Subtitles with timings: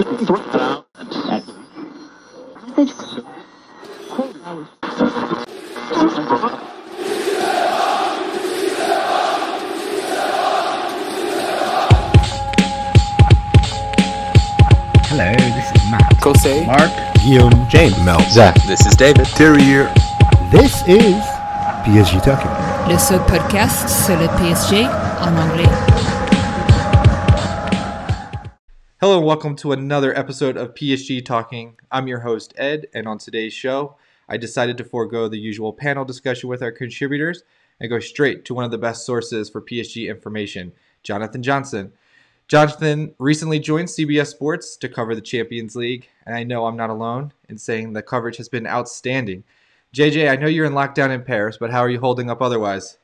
[0.00, 0.08] Hello,
[15.36, 16.16] this is Matt.
[16.22, 16.64] Kosei.
[16.64, 16.90] Mark.
[17.22, 18.54] Guillaume, James, Mel, Zach.
[18.62, 19.26] This is David.
[19.26, 19.92] Terry here.
[20.50, 21.20] This is
[21.84, 22.50] PSG Talking.
[22.88, 24.86] Le seul podcast sur le PSG
[25.20, 26.19] en anglais.
[29.00, 31.78] Hello and welcome to another episode of PSG Talking.
[31.90, 33.96] I'm your host, Ed, and on today's show,
[34.28, 37.42] I decided to forego the usual panel discussion with our contributors
[37.80, 40.72] and go straight to one of the best sources for PSG information,
[41.02, 41.94] Jonathan Johnson.
[42.46, 46.90] Jonathan recently joined CBS Sports to cover the Champions League, and I know I'm not
[46.90, 49.44] alone in saying the coverage has been outstanding.
[49.94, 52.98] JJ, I know you're in lockdown in Paris, but how are you holding up otherwise?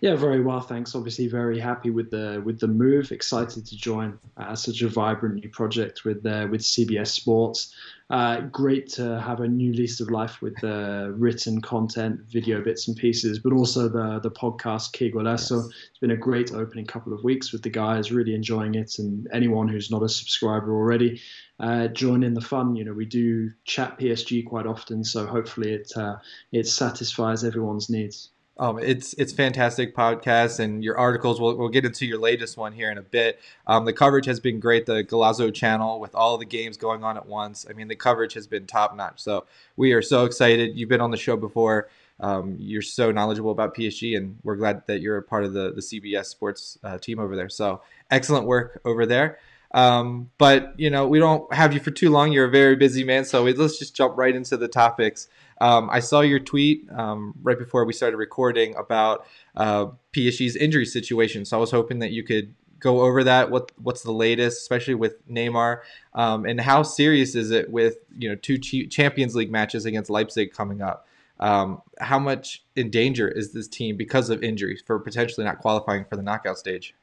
[0.00, 0.94] Yeah, very well, thanks.
[0.94, 3.12] Obviously, very happy with the with the move.
[3.12, 7.74] Excited to join uh, such a vibrant new project with uh, with CBS Sports.
[8.08, 12.86] Uh, great to have a new lease of life with the written content, video bits
[12.86, 15.38] and pieces, but also the the podcast Kigola.
[15.38, 18.12] So it's been a great opening couple of weeks with the guys.
[18.12, 21.20] Really enjoying it, and anyone who's not a subscriber already,
[21.58, 22.76] uh, join in the fun.
[22.76, 26.16] You know, we do chat PSG quite often, so hopefully it uh,
[26.52, 28.30] it satisfies everyone's needs.
[28.58, 31.40] Um, it's it's fantastic podcast and your articles.
[31.40, 33.38] We'll, we'll get into your latest one here in a bit.
[33.66, 34.86] Um, the coverage has been great.
[34.86, 37.66] The Golazo channel with all the games going on at once.
[37.68, 39.20] I mean, the coverage has been top notch.
[39.20, 39.44] So
[39.76, 40.76] we are so excited.
[40.76, 41.90] You've been on the show before.
[42.18, 45.72] Um, you're so knowledgeable about PSG, and we're glad that you're a part of the
[45.72, 47.50] the CBS Sports uh, team over there.
[47.50, 49.38] So excellent work over there.
[49.72, 52.32] Um, but you know, we don't have you for too long.
[52.32, 55.28] You're a very busy man, so let's just jump right into the topics.
[55.60, 59.26] Um, I saw your tweet um, right before we started recording about
[59.56, 61.44] uh, PSG's injury situation.
[61.44, 63.50] So I was hoping that you could go over that.
[63.50, 65.80] What what's the latest, especially with Neymar,
[66.14, 70.52] um, and how serious is it with you know two Champions League matches against Leipzig
[70.52, 71.06] coming up?
[71.38, 76.04] Um, how much in danger is this team because of injuries for potentially not qualifying
[76.06, 76.94] for the knockout stage?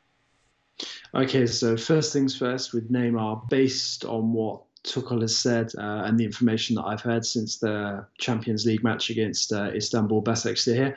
[1.13, 6.20] Okay, so first things first with Neymar, based on what Tuchel has said uh, and
[6.20, 10.96] the information that I've heard since the Champions League match against uh, Istanbul Basaksehir,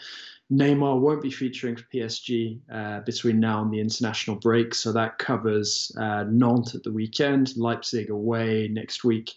[0.52, 4.74] Neymar won't be featuring for PSG uh, between now and the international break.
[4.74, 9.34] So that covers uh, Nantes at the weekend, Leipzig away next week,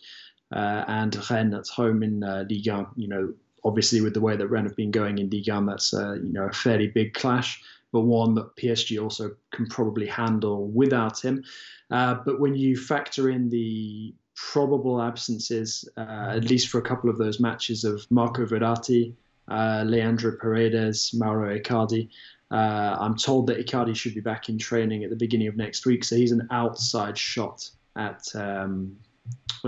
[0.52, 2.88] uh, and Rennes at home in uh, Ligue 1.
[2.96, 3.34] You know,
[3.64, 6.46] obviously with the way that Rennes have been going in Ligue 1, that's you know
[6.46, 7.62] a fairly big clash
[7.92, 11.44] but one that PSG also can probably handle without him.
[11.90, 14.14] Uh, but when you factor in the
[14.52, 19.14] probable absences, uh, at least for a couple of those matches of Marco Verratti,
[19.48, 22.10] uh, Leandro Paredes, Mauro Icardi,
[22.52, 25.86] uh, I'm told that Icardi should be back in training at the beginning of next
[25.86, 28.98] week, so he's an outside shot at um,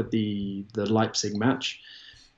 [0.09, 1.81] the the Leipzig match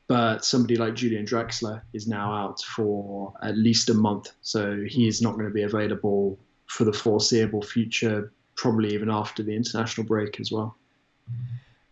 [0.07, 5.07] but somebody like Julian Draxler is now out for at least a month, so he
[5.07, 10.05] is not going to be available for the foreseeable future, probably even after the international
[10.05, 10.75] break as well.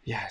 [0.04, 0.28] Yeah,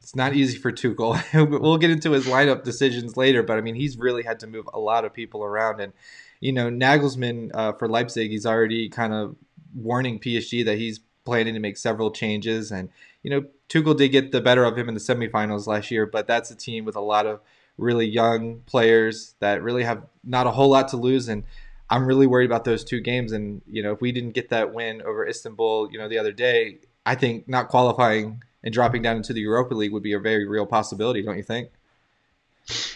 [0.00, 1.20] it's not easy for Tuchel.
[1.60, 4.68] we'll get into his lineup decisions later, but I mean, he's really had to move
[4.72, 5.92] a lot of people around, and
[6.40, 9.36] you know, Nagelsmann uh, for Leipzig, he's already kind of
[9.74, 12.88] warning PSG that he's planning to make several changes, and
[13.22, 16.26] you know, Tuchel did get the better of him in the semifinals last year, but
[16.26, 17.40] that's a team with a lot of
[17.78, 21.28] really young players that really have not a whole lot to lose.
[21.28, 21.44] And
[21.88, 23.32] I'm really worried about those two games.
[23.32, 26.32] And, you know, if we didn't get that win over Istanbul, you know, the other
[26.32, 30.18] day, I think not qualifying and dropping down into the Europa League would be a
[30.18, 31.70] very real possibility, don't you think?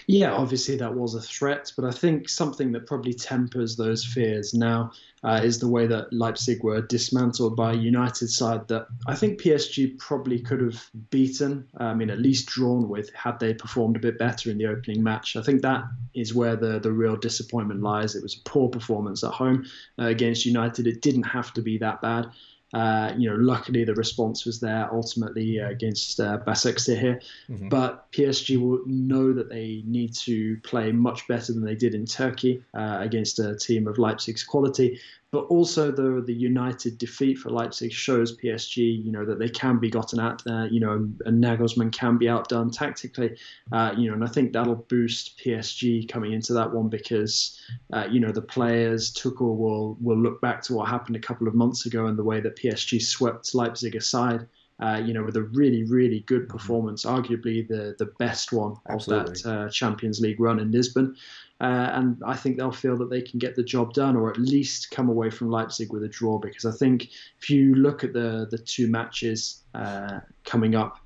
[0.06, 4.54] Yeah, obviously that was a threat, but I think something that probably tempers those fears
[4.54, 4.92] now
[5.24, 9.40] uh, is the way that Leipzig were dismantled by a United side that I think
[9.40, 14.00] PSG probably could have beaten, I mean, at least drawn with, had they performed a
[14.00, 15.34] bit better in the opening match.
[15.34, 15.84] I think that
[16.14, 18.14] is where the, the real disappointment lies.
[18.14, 19.66] It was a poor performance at home
[19.98, 20.86] uh, against United.
[20.86, 22.30] It didn't have to be that bad.
[22.74, 27.20] Uh, you know, luckily the response was there ultimately uh, against uh, here.
[27.48, 27.68] Mm-hmm.
[27.68, 32.06] But PSG will know that they need to play much better than they did in
[32.06, 35.00] Turkey uh, against a team of Leipzig's quality.
[35.36, 39.76] But also the the United defeat for Leipzig shows PSG, you know, that they can
[39.78, 40.42] be gotten at.
[40.48, 40.92] Uh, you know,
[41.26, 43.36] and Nagelsmann can be outdone tactically.
[43.70, 47.60] Uh, you know, and I think that'll boost PSG coming into that one because,
[47.92, 51.46] uh, you know, the players Tuchel will will look back to what happened a couple
[51.46, 54.46] of months ago and the way that PSG swept Leipzig aside.
[54.78, 56.56] Uh, you know, with a really, really good mm-hmm.
[56.56, 59.32] performance, arguably the the best one Absolutely.
[59.32, 61.14] of that uh, Champions League run in Lisbon.
[61.60, 64.36] Uh, and I think they'll feel that they can get the job done, or at
[64.36, 66.38] least come away from Leipzig with a draw.
[66.38, 67.08] Because I think
[67.40, 70.98] if you look at the the two matches uh, coming up,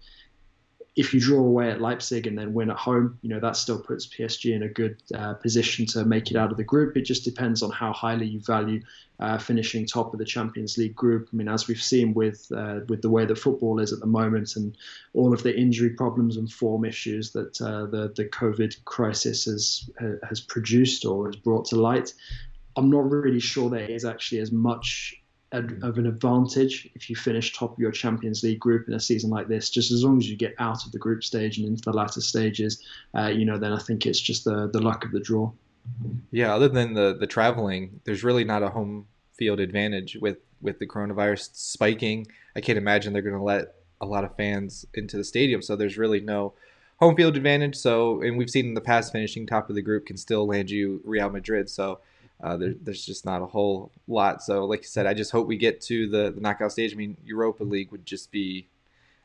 [1.00, 3.78] if you draw away at Leipzig and then win at home, you know that still
[3.78, 6.94] puts PSG in a good uh, position to make it out of the group.
[6.94, 8.82] It just depends on how highly you value
[9.18, 11.30] uh, finishing top of the Champions League group.
[11.32, 14.06] I mean, as we've seen with uh, with the way that football is at the
[14.06, 14.76] moment and
[15.14, 19.88] all of the injury problems and form issues that uh, the the COVID crisis has
[20.28, 22.12] has produced or has brought to light,
[22.76, 25.19] I'm not really sure there is actually as much
[25.52, 29.30] of an advantage if you finish top of your Champions League group in a season
[29.30, 29.68] like this.
[29.68, 32.20] Just as long as you get out of the group stage and into the latter
[32.20, 32.84] stages,
[33.16, 35.50] uh, you know, then I think it's just the the luck of the draw.
[36.30, 40.78] Yeah, other than the the traveling, there's really not a home field advantage with with
[40.78, 42.26] the coronavirus spiking.
[42.54, 45.76] I can't imagine they're going to let a lot of fans into the stadium, so
[45.76, 46.54] there's really no
[47.00, 47.76] home field advantage.
[47.76, 50.70] So, and we've seen in the past, finishing top of the group can still land
[50.70, 51.68] you Real Madrid.
[51.68, 52.00] So
[52.42, 54.42] uh, there, there's just not a whole lot.
[54.42, 56.92] So, like you said, I just hope we get to the, the knockout stage.
[56.92, 58.68] I mean, Europa League would just be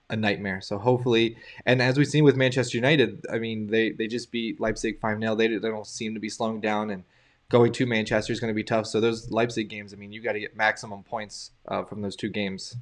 [0.09, 0.61] a nightmare.
[0.61, 4.59] So hopefully, and as we've seen with Manchester United, I mean, they, they just beat
[4.59, 5.35] Leipzig 5 0.
[5.35, 7.03] They, they don't seem to be slowing down, and
[7.49, 8.85] going to Manchester is going to be tough.
[8.87, 12.15] So, those Leipzig games, I mean, you got to get maximum points uh, from those
[12.15, 12.75] two games.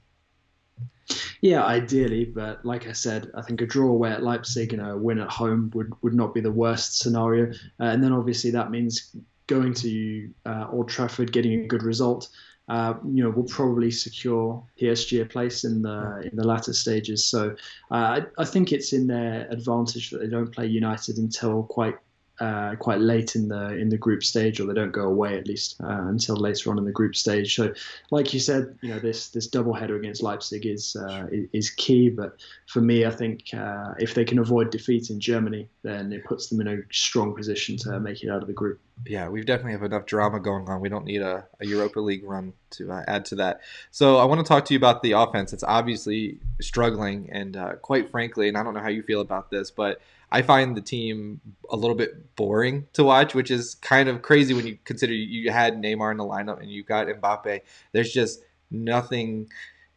[1.42, 4.98] Yeah, ideally, but like I said, I think a draw away at Leipzig and a
[4.98, 7.52] win at home would, would not be the worst scenario.
[7.80, 9.14] Uh, and then obviously that means
[9.48, 12.30] going to uh, Old Trafford, getting a good result,
[12.70, 17.26] uh, you know, will probably secure PSG a place in the in the latter stages.
[17.26, 17.56] So
[17.92, 21.96] uh, I, I, think it's in their advantage that they don't play United until quite
[22.40, 25.48] uh, quite late in the in the group stage, or they don't go away at
[25.48, 27.56] least uh, until later on in the group stage.
[27.56, 27.74] So,
[28.12, 32.10] like you said, you know this this double header against Leipzig is uh, is key.
[32.10, 32.38] But
[32.68, 36.48] for me, I think uh, if they can avoid defeat in Germany, then it puts
[36.48, 38.80] them in a strong position to make it out of the group.
[39.06, 40.80] Yeah, we definitely have enough drama going on.
[40.80, 43.62] We don't need a, a Europa League run to uh, add to that.
[43.92, 45.52] So I want to talk to you about the offense.
[45.52, 49.50] It's obviously struggling, and uh, quite frankly, and I don't know how you feel about
[49.50, 50.00] this, but
[50.34, 51.40] I find the team
[51.70, 55.52] a little bit boring to watch, which is kind of crazy when you consider you
[55.52, 57.62] had Neymar in the lineup and you got Mbappe.
[57.92, 59.48] There's just nothing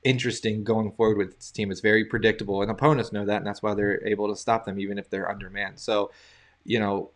[0.04, 1.70] interesting going forward with this team.
[1.70, 4.78] It's very predictable, and opponents know that, and that's why they're able to stop them
[4.78, 5.80] even if they're undermanned.
[5.80, 6.12] So,
[6.64, 7.12] you know,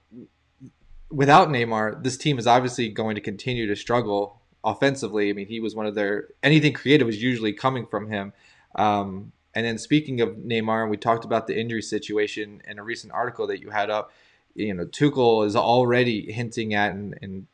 [1.10, 5.28] without Neymar, this team is obviously going to continue to struggle offensively.
[5.28, 8.32] I mean, he was one of their anything creative was usually coming from him.
[8.76, 13.12] Um, and then speaking of Neymar, we talked about the injury situation in a recent
[13.12, 14.12] article that you had up.
[14.54, 17.46] You know, Tuchel is already hinting at and, and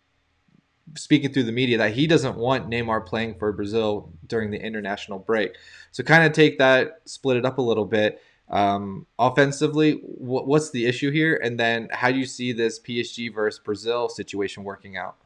[0.96, 5.18] speaking through the media that he doesn't want Neymar playing for Brazil during the international
[5.18, 5.56] break.
[5.90, 8.22] So kind of take that, split it up a little bit.
[8.48, 11.40] Um, offensively, what's the issue here?
[11.42, 15.16] And then how do you see this PSG versus Brazil situation working out?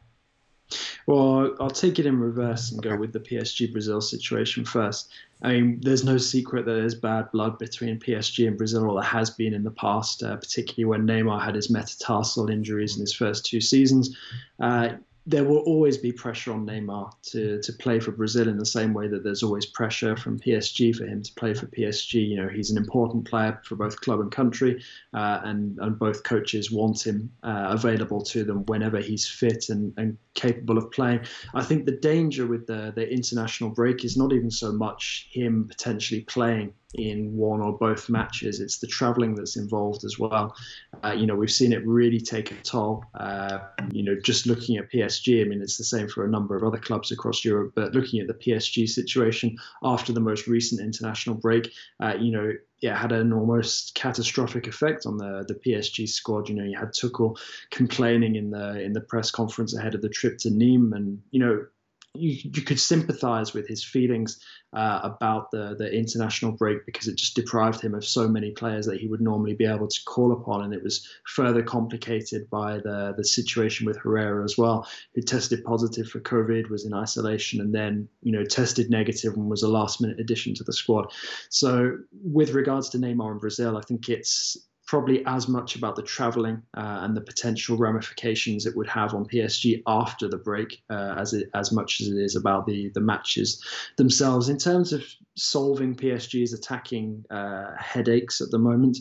[1.07, 5.11] Well, I'll take it in reverse and go with the PSG Brazil situation first.
[5.43, 9.11] I mean, there's no secret that there's bad blood between PSG and Brazil, or there
[9.11, 13.15] has been in the past, uh, particularly when Neymar had his metatarsal injuries in his
[13.15, 14.17] first two seasons.
[14.61, 14.91] Uh,
[15.31, 18.93] there will always be pressure on Neymar to, to play for Brazil in the same
[18.93, 22.29] way that there's always pressure from PSG for him to play for PSG.
[22.29, 24.83] You know, he's an important player for both club and country,
[25.15, 29.95] uh, and, and both coaches want him uh, available to them whenever he's fit and,
[29.97, 31.21] and capable of playing.
[31.55, 35.67] I think the danger with the, the international break is not even so much him
[35.69, 38.61] potentially playing in one or both matches.
[38.61, 40.57] It's the travelling that's involved as well.
[41.05, 43.05] Uh, you know, we've seen it really take a toll.
[43.15, 43.61] Uh,
[43.93, 46.65] you know, just looking at PSG, I mean, it's the same for a number of
[46.65, 51.37] other clubs across Europe, but looking at the PSG situation after the most recent international
[51.37, 56.49] break, uh, you know, yeah, had an almost catastrophic effect on the the PSG squad.
[56.49, 57.39] You know, you had Tuchel
[57.71, 61.41] complaining in the in the press conference ahead of the trip to Nîmes, and you
[61.41, 61.67] know,
[62.15, 64.41] you, you could sympathize with his feelings
[64.73, 68.87] uh, about the the international break because it just deprived him of so many players
[68.87, 72.79] that he would normally be able to call upon, and it was further complicated by
[72.79, 77.61] the the situation with Herrera as well, who tested positive for COVID, was in isolation,
[77.61, 81.13] and then you know tested negative and was a last minute addition to the squad.
[81.49, 84.57] So with regards to Neymar in Brazil, I think it's
[84.91, 89.25] probably as much about the travelling uh, and the potential ramifications it would have on
[89.25, 93.01] PSG after the break uh, as it, as much as it is about the the
[93.01, 93.65] matches
[93.99, 94.49] themselves.
[94.49, 95.05] In terms of
[95.37, 98.99] solving PSG's attacking uh, headaches at the moment,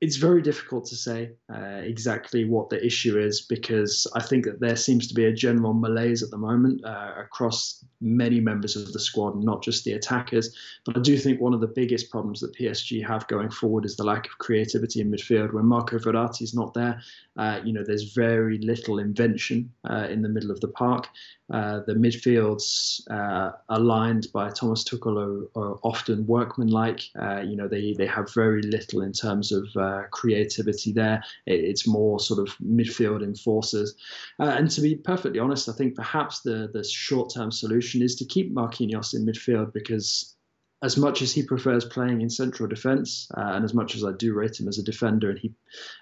[0.00, 4.60] it's very difficult to say uh, exactly what the issue is because I think that
[4.60, 8.92] there seems to be a general malaise at the moment uh, across many members of
[8.92, 10.54] the squad, not just the attackers.
[10.84, 13.96] But I do think one of the biggest problems that PSG have going forward is
[13.96, 15.54] the lack of creativity in midfield.
[15.54, 17.00] When Marco Verratti is not there,
[17.38, 21.08] uh, you know, there's very little invention uh, in the middle of the park.
[21.52, 27.02] Uh, the midfields uh, aligned by Thomas Tuchel are, are often workmanlike.
[27.18, 31.22] Uh, you know, they, they have very little in terms of uh, creativity there.
[31.46, 33.94] It, it's more sort of midfield enforcers.
[34.40, 38.16] Uh, and to be perfectly honest, I think perhaps the, the short term solution is
[38.16, 40.36] to keep Marquinhos in midfield because
[40.82, 44.12] as much as he prefers playing in central defence, uh, and as much as I
[44.12, 45.52] do rate him as a defender, and he,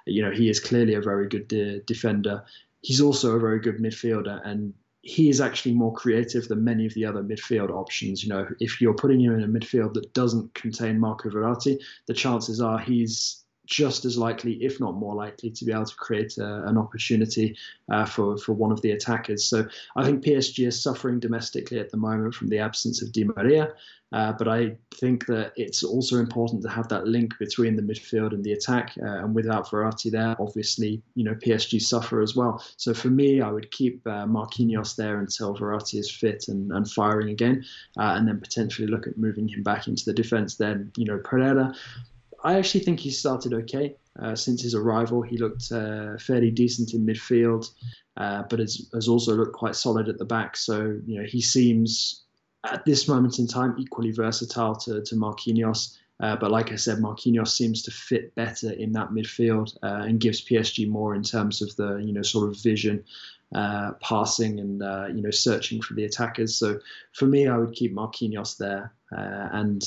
[0.06, 2.42] you know, he is clearly a very good de- defender.
[2.80, 4.74] He's also a very good midfielder, and
[5.04, 8.24] he is actually more creative than many of the other midfield options.
[8.24, 12.14] You know, if you're putting him in a midfield that doesn't contain Marco Verratti, the
[12.14, 16.38] chances are he's just as likely, if not more likely, to be able to create
[16.38, 17.56] a, an opportunity
[17.90, 19.44] uh, for for one of the attackers.
[19.46, 19.66] So
[19.96, 23.72] I think PSG is suffering domestically at the moment from the absence of Di Maria,
[24.12, 28.32] uh, but I think that it's also important to have that link between the midfield
[28.32, 28.94] and the attack.
[29.02, 32.64] Uh, and without Verratti there, obviously, you know PSG suffer as well.
[32.76, 36.88] So for me, I would keep uh, Marquinhos there until Verratti is fit and, and
[36.88, 37.64] firing again,
[37.98, 40.56] uh, and then potentially look at moving him back into the defence.
[40.56, 41.74] Then you know Pereira
[42.44, 45.22] I actually think he started okay uh, since his arrival.
[45.22, 47.70] He looked uh, fairly decent in midfield,
[48.18, 50.56] uh, but has, has also looked quite solid at the back.
[50.56, 52.24] So you know he seems
[52.64, 55.96] at this moment in time equally versatile to to Marquinhos.
[56.20, 60.20] Uh, but like I said, Marquinhos seems to fit better in that midfield uh, and
[60.20, 63.02] gives PSG more in terms of the you know sort of vision,
[63.54, 64.80] uh, passing, and
[65.16, 66.54] you know searching for the attackers.
[66.54, 66.78] So
[67.14, 69.82] for me, I would keep Marquinhos there, and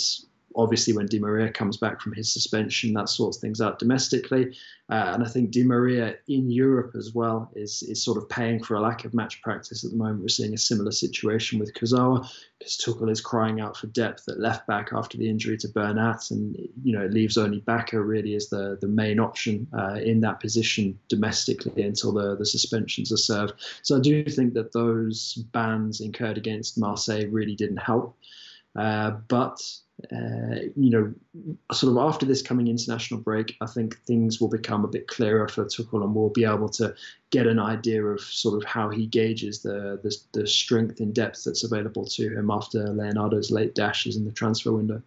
[0.57, 4.57] obviously when Di Maria comes back from his suspension, that sorts things out domestically.
[4.89, 8.63] Uh, and I think Di Maria in Europe as well is is sort of paying
[8.63, 10.21] for a lack of match practice at the moment.
[10.21, 14.39] We're seeing a similar situation with Kurzawa because Tuchel is crying out for depth at
[14.39, 18.33] left back after the injury to Bernat, and you know it leaves only Bakker really
[18.35, 23.17] as the the main option uh, in that position domestically until the the suspensions are
[23.17, 23.53] served.
[23.83, 28.17] So I do think that those bans incurred against Marseille really didn't help.
[28.75, 29.59] Uh, but
[30.11, 31.13] uh, you know,
[31.71, 35.47] sort of after this coming international break, I think things will become a bit clearer
[35.47, 36.93] for Tuchel, and we'll be able to
[37.31, 41.43] get an idea of sort of how he gauges the the, the strength and depth
[41.43, 45.01] that's available to him after Leonardo's late dashes in the transfer window.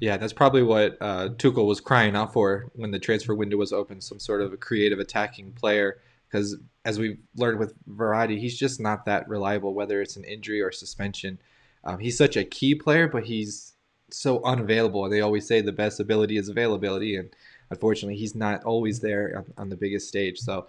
[0.00, 3.72] Yeah, that's probably what uh, Tuchel was crying out for when the transfer window was
[3.72, 4.02] open.
[4.02, 8.80] Some sort of a creative attacking player, because as we've learned with Verratti, he's just
[8.80, 11.38] not that reliable, whether it's an injury or suspension.
[11.84, 13.74] Um, he's such a key player, but he's
[14.14, 15.08] so unavailable.
[15.08, 17.30] They always say the best ability is availability, and
[17.70, 20.38] unfortunately, he's not always there on, on the biggest stage.
[20.38, 20.66] So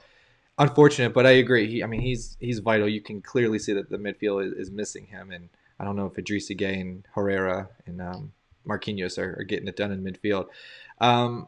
[0.57, 1.67] unfortunate, but I agree.
[1.67, 2.87] He, I mean, he's he's vital.
[2.87, 6.05] You can clearly see that the midfield is, is missing him, and I don't know
[6.05, 8.31] if Idrissa Gueye and Herrera and um,
[8.67, 10.47] Marquinhos are, are, getting it done in midfield.
[10.99, 11.47] Um,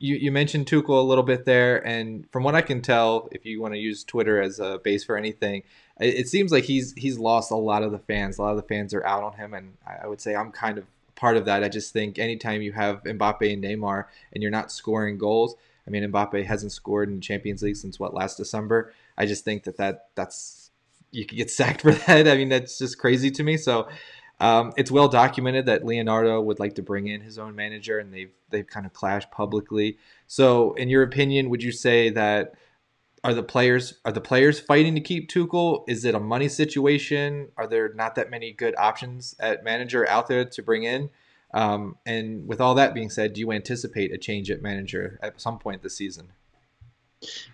[0.00, 3.44] you, you mentioned Tuchel a little bit there, and from what I can tell, if
[3.44, 5.62] you want to use Twitter as a base for anything,
[6.00, 8.38] it, it seems like he's he's lost a lot of the fans.
[8.38, 10.52] A lot of the fans are out on him, and I, I would say I'm
[10.52, 10.84] kind of
[11.18, 11.62] part of that.
[11.62, 15.54] I just think anytime you have Mbappe and Neymar and you're not scoring goals,
[15.86, 18.92] I mean Mbappe hasn't scored in Champions League since what last December.
[19.16, 20.70] I just think that that that's
[21.10, 22.28] you could get sacked for that.
[22.28, 23.56] I mean that's just crazy to me.
[23.56, 23.88] So
[24.40, 28.12] um, it's well documented that Leonardo would like to bring in his own manager, and
[28.14, 29.98] they've they've kind of clashed publicly.
[30.26, 32.54] So, in your opinion, would you say that
[33.24, 35.84] are the players are the players fighting to keep Tuchel?
[35.88, 37.48] Is it a money situation?
[37.56, 41.10] Are there not that many good options at manager out there to bring in?
[41.54, 45.40] Um, and with all that being said, do you anticipate a change at manager at
[45.40, 46.32] some point this season?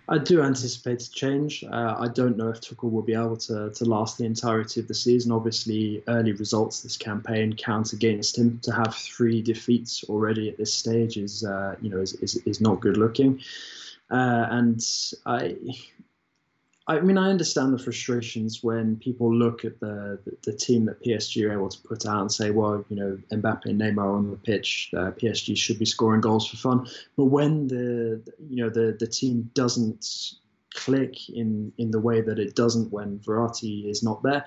[0.07, 1.63] I do anticipate a change.
[1.63, 4.87] Uh, I don't know if Tuchel will be able to, to last the entirety of
[4.87, 5.31] the season.
[5.31, 8.59] Obviously, early results this campaign count against him.
[8.63, 12.61] To have three defeats already at this stage is, uh, you know, is, is, is
[12.61, 13.41] not good looking.
[14.09, 14.81] Uh, and
[15.25, 15.55] I,
[16.87, 21.43] I mean, I understand the frustrations when people look at the, the, team that PSG
[21.49, 24.37] are able to put out and say, well, you know, Mbappe and Neymar on the
[24.37, 26.87] pitch, uh, PSG should be scoring goals for fun.
[27.17, 30.35] But when the you know the the team doesn't
[30.75, 34.45] click in in the way that it doesn't when Verratti is not there,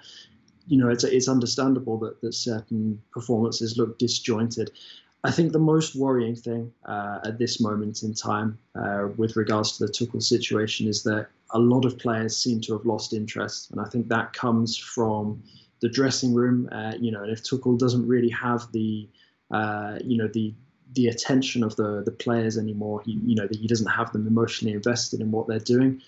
[0.69, 4.71] you know, it's it's understandable that that certain performances look disjointed.
[5.25, 9.77] I think the most worrying thing uh, at this moment in time uh, with regards
[9.77, 13.71] to the Tuchel situation is that a lot of players seem to have lost interest,
[13.71, 15.43] and I think that comes from
[15.81, 16.69] the dressing room.
[16.71, 19.09] Uh, you know, and if Tuchel doesn't really have the,
[19.51, 20.55] uh, you know, the
[20.95, 23.03] the attention of the the players anymore.
[23.05, 26.01] He you know that he doesn't have them emotionally invested in what they're doing.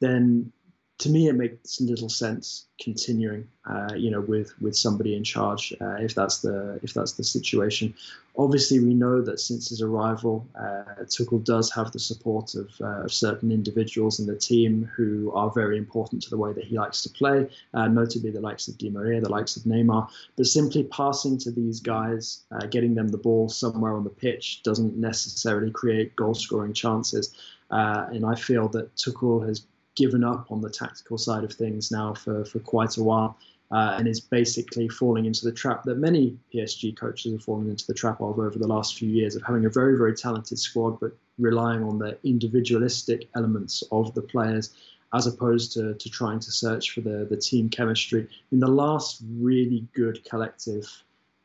[0.00, 0.52] Then
[0.98, 5.74] to me, it makes little sense continuing, uh, you know, with with somebody in charge
[5.80, 7.92] uh, if that's the if that's the situation.
[8.36, 13.04] Obviously, we know that since his arrival, uh, Tuchel does have the support of, uh,
[13.04, 16.76] of, certain individuals in the team who are very important to the way that he
[16.76, 20.08] likes to play, uh, notably the likes of Di Maria, the likes of Neymar.
[20.36, 24.64] But simply passing to these guys, uh, getting them the ball somewhere on the pitch,
[24.64, 27.34] doesn't necessarily create goal scoring chances.
[27.70, 32.14] And I feel that Tuchel has given up on the tactical side of things now
[32.14, 33.36] for, for quite a while.
[33.70, 37.84] Uh, and is basically falling into the trap that many PSG coaches have fallen into
[37.86, 41.00] the trap of over the last few years of having a very, very talented squad,
[41.00, 44.74] but relying on the individualistic elements of the players
[45.14, 48.28] as opposed to, to trying to search for the, the team chemistry.
[48.52, 50.86] In the last really good collective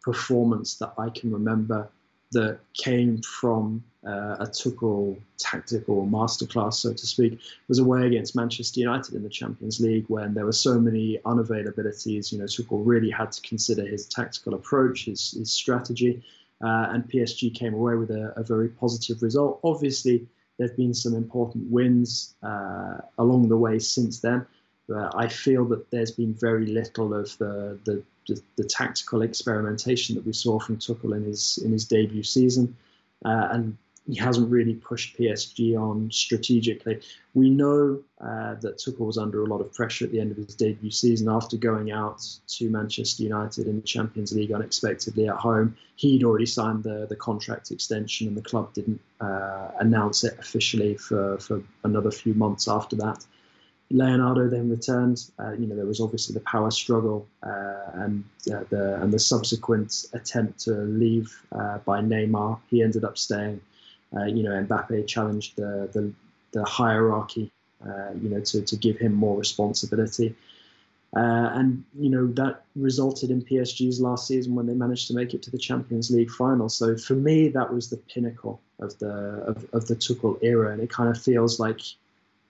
[0.02, 1.88] performance that I can remember
[2.32, 8.80] that came from uh, a Tuchel tactical masterclass, so to speak, was away against Manchester
[8.80, 12.32] United in the Champions League when there were so many unavailabilities.
[12.32, 16.24] You know, Tuchel really had to consider his tactical approach, his, his strategy,
[16.64, 19.60] uh, and PSG came away with a, a, very positive result.
[19.64, 24.46] Obviously, there have been some important wins uh, along the way since then.
[24.88, 30.16] But I feel that there's been very little of the, the the, the, tactical experimentation
[30.16, 32.76] that we saw from Tuchel in his in his debut season,
[33.26, 33.78] uh, and
[34.10, 37.00] he hasn't really pushed PSG on strategically.
[37.36, 40.38] We know uh, that Tuchel was under a lot of pressure at the end of
[40.38, 45.36] his debut season after going out to Manchester United in the Champions League unexpectedly at
[45.36, 45.78] home.
[45.96, 50.96] He'd already signed the, the contract extension, and the club didn't uh, announce it officially
[50.96, 53.26] for, for another few months after that.
[53.92, 55.32] Leonardo then returned.
[55.40, 59.20] Uh, you know, there was obviously the power struggle uh, and uh, the and the
[59.20, 62.60] subsequent attempt to leave uh, by Neymar.
[62.70, 63.62] He ended up staying.
[64.16, 66.12] Uh, you know, Mbappe challenged the the,
[66.52, 67.52] the hierarchy.
[67.84, 70.36] Uh, you know, to to give him more responsibility.
[71.14, 75.42] and you know that resulted in PSG's last season when they managed to make it
[75.44, 76.70] to the Champions League final.
[76.70, 79.14] So for me, that was the pinnacle of the
[79.48, 81.82] of, of the Tuchel era, and it kind of feels like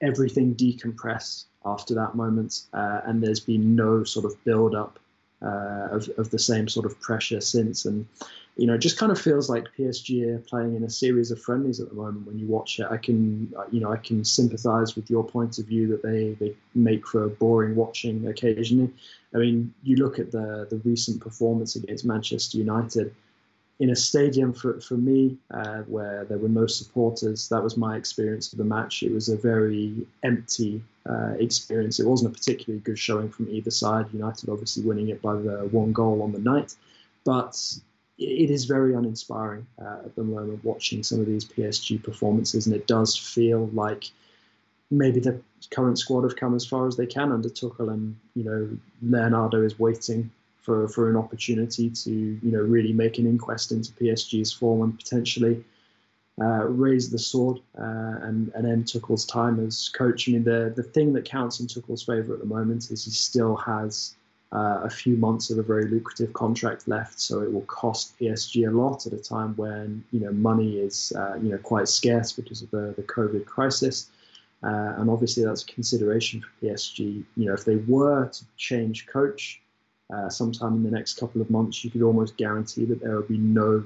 [0.01, 4.99] everything decompress after that moment, uh, and there's been no sort of build up
[5.41, 7.85] uh, of, of the same sort of pressure since.
[7.85, 8.05] And
[8.57, 11.41] you know, it just kind of feels like PSG are playing in a series of
[11.41, 12.27] friendlies at the moment.
[12.27, 15.59] When you watch it, I can uh, you know I can sympathise with your point
[15.59, 18.91] of view that they they make for boring watching occasionally.
[19.33, 23.15] I mean, you look at the the recent performance against Manchester United
[23.79, 27.47] in a stadium for, for me uh, where there were no supporters.
[27.47, 29.03] That was my experience of the match.
[29.03, 31.99] It was a very empty uh, experience.
[31.99, 34.07] It wasn't a particularly good showing from either side.
[34.11, 36.75] United obviously winning it by the one goal on the night,
[37.23, 37.57] but
[38.17, 42.75] it is very uninspiring uh, at the moment watching some of these PSG performances, and
[42.75, 44.11] it does feel like
[44.91, 45.39] maybe the
[45.71, 48.69] current squad have come as far as they can under Tuchel, and you know
[49.01, 50.29] Leonardo is waiting
[50.69, 54.95] for, for an opportunity to you know really make an inquest into PSG's form and
[54.95, 55.63] potentially
[56.39, 60.29] uh, raise the sword uh, and, and end Tuchel's time as coach.
[60.29, 63.09] I mean, the, the thing that counts in Tuchel's favour at the moment is he
[63.09, 64.15] still has
[64.53, 68.67] uh, a few months of a very lucrative contract left, so it will cost PSG
[68.67, 72.31] a lot at a time when you know money is uh, you know quite scarce
[72.31, 74.11] because of the, the COVID crisis.
[74.61, 77.23] Uh, and obviously, that's a consideration for PSG.
[77.37, 79.61] You know, if they were to change coach,
[80.13, 83.27] uh, sometime in the next couple of months, you could almost guarantee that there will
[83.27, 83.83] be no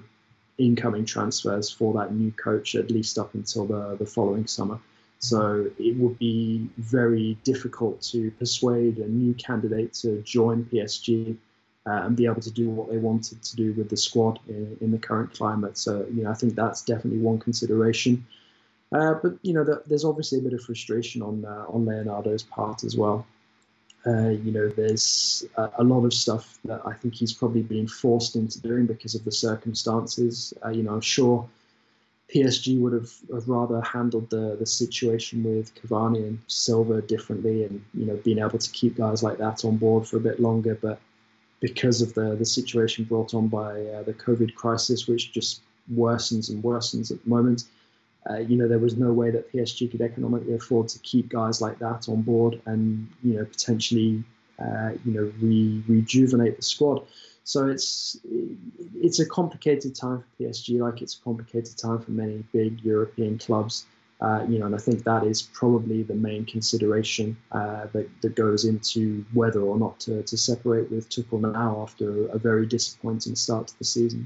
[0.57, 4.79] incoming transfers for that new coach, at least up until the, the following summer.
[5.19, 11.37] So it would be very difficult to persuade a new candidate to join PSG
[11.85, 14.77] uh, and be able to do what they wanted to do with the squad in,
[14.81, 15.77] in, the current climate.
[15.77, 18.25] So, you know, I think that's definitely one consideration.
[18.93, 22.43] Uh, but you know, the, there's obviously a bit of frustration on uh, on Leonardo's
[22.43, 23.25] part as well.
[24.05, 27.87] Uh, you know, there's a, a, lot of stuff that I think he's probably been
[27.87, 30.53] forced into doing because of the circumstances.
[30.63, 31.47] Uh, you know, I'm sure
[32.33, 37.83] PSG would have, have, rather handled the, the situation with Cavani and Silva differently and,
[37.93, 40.77] you know, being able to keep guys like that on board for a bit longer.
[40.81, 40.99] But
[41.61, 45.61] because of the, the situation brought on by uh, the COVID crisis, which just
[45.93, 47.63] worsens and worsens at the moment,
[48.29, 51.61] uh, you know, there was no way that PSG could economically afford to keep guys
[51.61, 54.23] like that on board and, you know, potentially,
[54.59, 57.05] uh, you know, re- rejuvenate the squad.
[57.43, 58.17] So it's
[58.95, 63.37] it's a complicated time for PSG, like it's a complicated time for many big European
[63.37, 63.85] clubs.
[64.21, 68.35] Uh, you know, and I think that is probably the main consideration uh, that, that
[68.35, 73.35] goes into whether or not to, to separate with Tuchel now after a very disappointing
[73.35, 74.25] start to the season.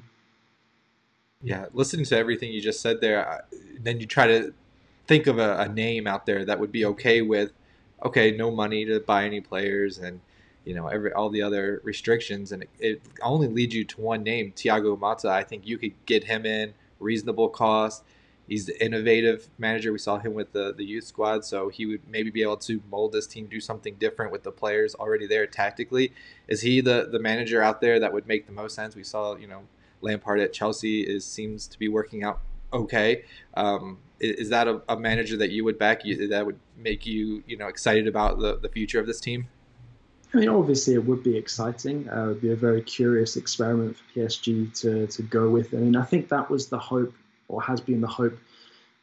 [1.41, 3.45] Yeah, listening to everything you just said there,
[3.79, 4.53] then you try to
[5.05, 7.51] think of a, a name out there that would be okay with,
[8.03, 10.19] okay, no money to buy any players and
[10.65, 14.23] you know every all the other restrictions, and it, it only leads you to one
[14.23, 15.29] name, Thiago Motta.
[15.29, 18.03] I think you could get him in reasonable cost.
[18.47, 19.91] He's the innovative manager.
[19.91, 22.81] We saw him with the, the youth squad, so he would maybe be able to
[22.89, 26.13] mold this team, do something different with the players already there tactically.
[26.47, 28.95] Is he the, the manager out there that would make the most sense?
[28.95, 29.63] We saw, you know,
[30.01, 32.41] Lampard at Chelsea is seems to be working out
[32.73, 33.23] okay.
[33.55, 36.05] Um, is, is, that a, a, manager that you would back?
[36.05, 39.47] You, that would make you, you know, excited about the, the future of this team?
[40.33, 42.09] I mean, obviously, it would be exciting.
[42.09, 45.73] Uh, it would be a very curious experiment for PSG to, to go with.
[45.73, 47.13] I mean, I think that was the hope
[47.47, 48.37] or has been the hope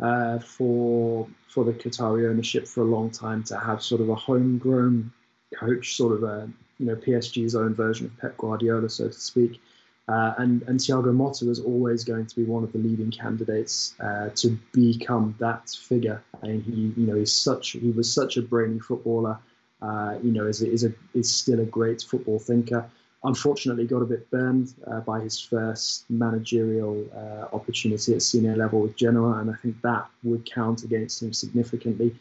[0.01, 4.15] uh, for for the Qatari ownership for a long time to have sort of a
[4.15, 5.11] homegrown
[5.55, 9.61] coach, sort of a you know PSG's own version of Pep Guardiola, so to speak.
[10.07, 13.95] Uh, and and Thiago Motta was always going to be one of the leading candidates
[14.01, 16.23] uh, to become that figure.
[16.43, 19.39] And he, you know, he's such he was such a brainy footballer.
[19.81, 22.89] Uh, you know, is is a is still a great football thinker
[23.25, 28.81] unfortunately got a bit burned uh, by his first managerial uh, opportunity at senior level
[28.81, 32.15] with Genoa, and I think that would count against him significantly.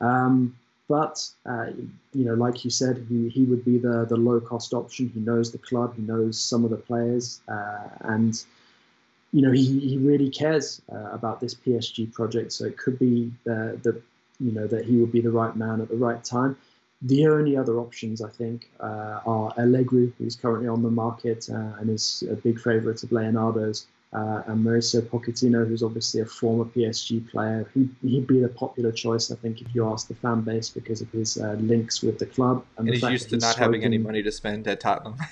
[0.00, 0.56] Um,
[0.88, 1.66] but uh,
[2.14, 5.10] you know, like you said, he, he would be the the low cost option.
[5.14, 8.42] He knows the club, he knows some of the players, uh, and
[9.32, 12.52] you know he, he really cares uh, about this PSG project.
[12.52, 14.00] So it could be the the
[14.40, 16.56] you know that he would be the right man at the right time.
[17.02, 21.76] The only other options, I think, uh, are Allegri, who's currently on the market uh,
[21.78, 26.64] and is a big favourite of Leonardo's, uh, and Mauricio Pochettino, who's obviously a former
[26.64, 27.70] PSG player.
[27.74, 31.00] He, would be the popular choice, I think, if you ask the fan base because
[31.02, 32.64] of his uh, links with the club.
[32.78, 33.62] And, and he's used to he's not spoken...
[33.64, 35.16] having any money to spend at Tottenham.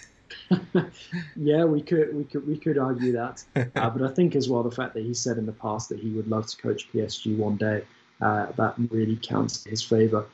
[1.37, 4.63] yeah, we could we could we could argue that, uh, but I think as well
[4.63, 7.37] the fact that he said in the past that he would love to coach PSG
[7.37, 7.83] one day
[8.21, 10.27] uh, that really counts in his favour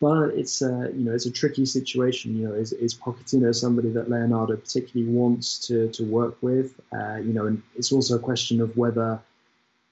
[0.00, 2.36] but it's a you know it's a tricky situation.
[2.36, 6.80] You know, is, is Pochettino somebody that Leonardo particularly wants to to work with?
[6.92, 9.20] Uh, you know, and it's also a question of whether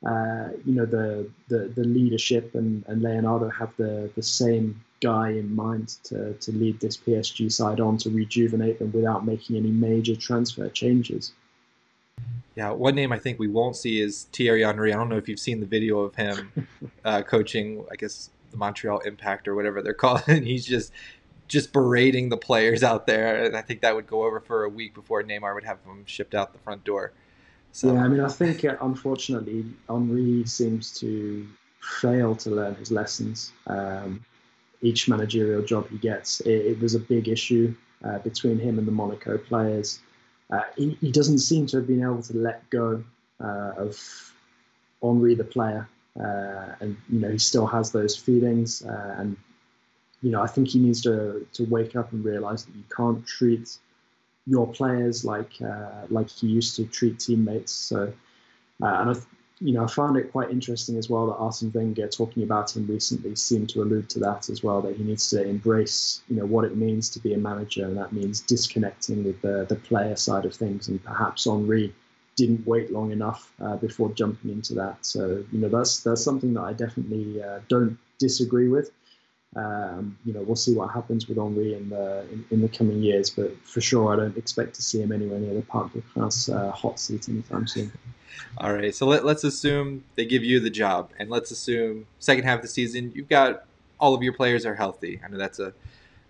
[0.07, 5.31] uh, you know the, the the leadership and, and Leonardo have the the same guy
[5.31, 9.71] in mind to to lead this PSG side on to rejuvenate them without making any
[9.71, 11.33] major transfer changes.
[12.55, 14.93] Yeah, one name I think we won't see is Thierry Henry.
[14.93, 16.51] I don't know if you've seen the video of him
[17.05, 17.85] uh, coaching.
[17.91, 20.93] I guess the Montreal Impact or whatever they're called, and he's just
[21.49, 23.45] just berating the players out there.
[23.45, 26.05] And I think that would go over for a week before Neymar would have them
[26.07, 27.13] shipped out the front door.
[27.73, 27.93] So.
[27.93, 31.47] Yeah, I mean, I think uh, unfortunately Henry seems to
[32.01, 33.53] fail to learn his lessons.
[33.67, 34.25] Um,
[34.83, 38.87] each managerial job he gets, it, it was a big issue uh, between him and
[38.87, 40.01] the Monaco players.
[40.51, 43.03] Uh, he, he, doesn't seem to have been able to let go
[43.43, 44.33] uh, of
[45.03, 45.89] Henry the player
[46.81, 49.37] and you know he still has those feelings, uh, and
[50.23, 53.25] you know I think he needs to to wake up and realize that you can't
[53.27, 53.79] treat
[54.47, 57.73] your players like uh, like he used to treat teammates.
[57.73, 58.13] So,
[58.83, 59.15] uh, and I,
[59.61, 62.87] you know, I found it quite interesting as well that Arsene Wenger talking about him
[62.87, 64.81] recently seemed to allude to that as well.
[64.83, 67.97] That he needs to embrace, you know, what it means to be a manager, and
[67.97, 71.95] that means disconnecting with the the player side of things, and perhaps Henry
[72.37, 75.05] didn't wait long enough uh, before jumping into that.
[75.05, 78.91] So you know that's that's something that I definitely uh, don't disagree with.
[79.57, 83.03] Um, you know we'll see what happens with Henry in the in, in, the coming
[83.03, 86.03] years, but for sure I don't expect to see him anywhere near the Parc des
[86.03, 87.91] Princes uh, hot seat anytime soon.
[88.59, 92.45] All right, so let, let's assume they give you the job, and let's assume second
[92.45, 93.65] half of the season you've got
[93.99, 95.21] all of your players are healthy.
[95.25, 95.73] I know that's a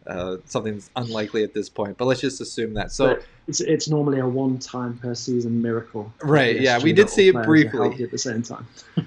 [0.06, 2.92] uh, something's unlikely at this point, but let's just assume that.
[2.92, 6.12] So it's it's normally a one time per season miracle.
[6.22, 6.60] Right.
[6.60, 8.66] Yeah, we did see it briefly at the same time.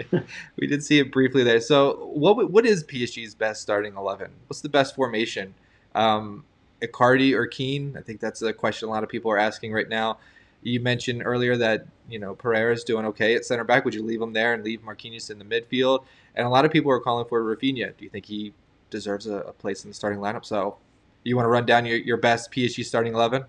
[0.58, 1.62] we did see it briefly there.
[1.62, 4.32] So what what is PSG's best starting eleven?
[4.48, 5.54] What's the best formation?
[5.96, 6.44] Um,
[6.82, 7.96] Icardi or Kean?
[7.98, 10.18] I think that's a question a lot of people are asking right now.
[10.62, 13.86] You mentioned earlier that you know Pereira's doing okay at center back.
[13.86, 16.04] Would you leave him there and leave Marquinhos in the midfield?
[16.36, 17.96] And a lot of people are calling for Rafinha.
[17.98, 18.54] Do you think he
[18.90, 20.46] deserves a, a place in the starting lineup?
[20.46, 20.78] So
[21.24, 23.44] you want to run down your, your best PSG starting 11?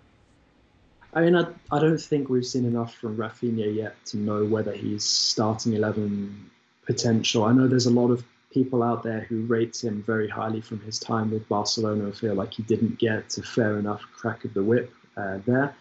[1.13, 4.71] I mean, I, I don't think we've seen enough from Rafinha yet to know whether
[4.71, 6.49] he's starting 11
[6.85, 7.43] potential.
[7.43, 10.79] I know there's a lot of people out there who rate him very highly from
[10.81, 14.63] his time with Barcelona feel like he didn't get a fair enough crack of the
[14.63, 15.75] whip uh, there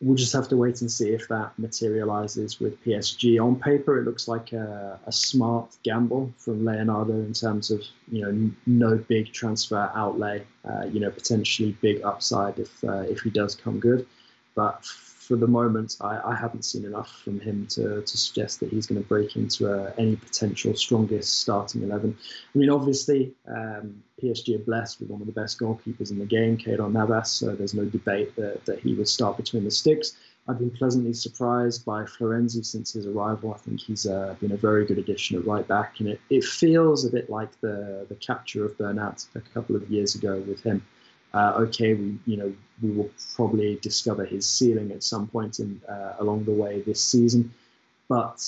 [0.00, 3.42] we'll just have to wait and see if that materializes with PSG.
[3.42, 8.22] On paper, it looks like a, a, smart gamble from Leonardo in terms of you
[8.22, 13.30] know no big transfer outlay, uh, you know potentially big upside if uh, if he
[13.30, 14.06] does come good.
[14.54, 14.86] But
[15.28, 18.86] for the moment, I, I, haven't seen enough from him to, to suggest that he's
[18.86, 22.16] going to break into uh, any potential strongest starting 11.
[22.54, 26.24] I mean, obviously, um, PSG are blessed with one of the best goalkeepers in the
[26.24, 30.16] game, Keylor Navas, so there's no debate that, that he would start between the sticks.
[30.48, 33.52] I've been pleasantly surprised by Florenzi since his arrival.
[33.52, 36.42] I think he's uh, been a very good addition at right back, and it, it
[36.42, 40.62] feels a bit like the, the capture of Bernat a couple of years ago with
[40.62, 40.82] him
[41.34, 45.80] uh, okay, we you know we will probably discover his ceiling at some point in
[45.88, 47.52] uh, along the way this season,
[48.08, 48.40] but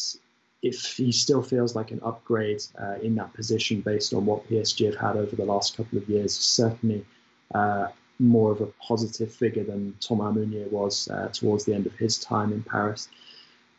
[0.63, 4.87] if he still feels like an upgrade uh, in that position based on what PSG
[4.87, 7.05] have had over the last couple of years, certainly
[7.55, 7.89] uh,
[8.19, 12.19] more of a positive figure than Thomas Meunier was uh, towards the end of his
[12.19, 13.09] time in Paris.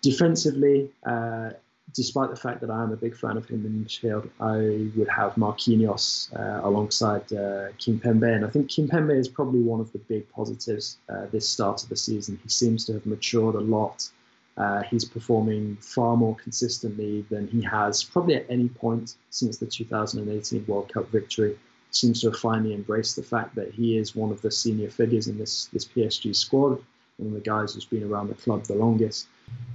[0.01, 1.51] Defensively, uh,
[1.93, 5.09] despite the fact that I am a big fan of him in midfield, I would
[5.09, 8.35] have Marquinhos uh, alongside uh, Kimpembe.
[8.35, 11.89] And I think Kimpembe is probably one of the big positives uh, this start of
[11.89, 12.39] the season.
[12.43, 14.09] He seems to have matured a lot.
[14.57, 19.65] Uh, he's performing far more consistently than he has probably at any point since the
[19.65, 21.57] 2018 World Cup victory.
[21.91, 25.27] Seems to have finally embraced the fact that he is one of the senior figures
[25.27, 26.81] in this, this PSG squad,
[27.17, 29.27] one of the guys who's been around the club the longest.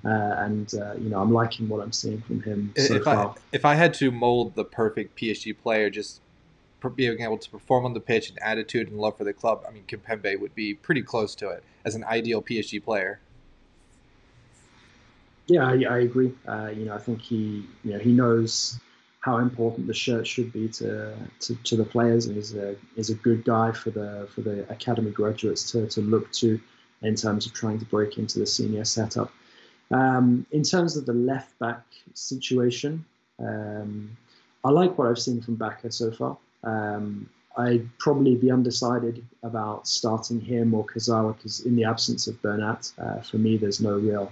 [0.04, 3.30] Uh, and uh, you know, I'm liking what I'm seeing from him so if far.
[3.30, 6.20] I, if I had to mold the perfect PSG player, just
[6.94, 9.72] being able to perform on the pitch and attitude and love for the club, I
[9.72, 13.18] mean, Kimpembe would be pretty close to it as an ideal PSG player.
[15.48, 16.32] Yeah, I, I agree.
[16.46, 18.78] Uh, you know, I think he, you know, he knows
[19.20, 23.10] how important the shirt should be to, to, to the players, and is a is
[23.10, 26.60] a good guy for the for the academy graduates to, to look to
[27.02, 29.32] in terms of trying to break into the senior setup.
[29.90, 31.82] Um, in terms of the left back
[32.14, 33.04] situation,
[33.38, 34.16] um,
[34.64, 36.36] I like what I've seen from Bakker so far.
[36.64, 42.40] Um, I'd probably be undecided about starting him or Kurzawa because, in the absence of
[42.42, 44.30] Bernat, uh, for me, there's no real